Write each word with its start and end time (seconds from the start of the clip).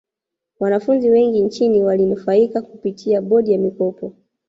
wanafunzi 0.59 1.09
wengi 1.09 1.41
nchini 1.41 1.83
walinufaika 1.83 2.61
kupitia 2.61 3.21
bodi 3.21 3.51
ya 3.51 3.59
mikopo 3.59 4.13